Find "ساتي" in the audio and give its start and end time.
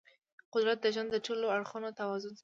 2.35-2.39